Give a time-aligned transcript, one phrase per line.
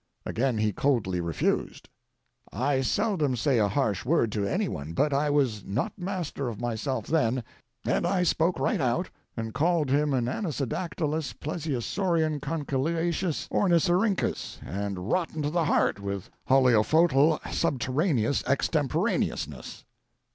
[0.25, 1.87] Again he coldly refused.
[2.51, 6.59] I seldom say a harsh word to any one, but I was not master of
[6.59, 7.43] myself then,
[7.85, 15.43] and I spoke right out and called him an anisodactylous plesiosaurian conchyliaceous Ornithorhyncus, and rotten
[15.43, 19.85] to the heart with holoaophotal subterranean extemporaneousness.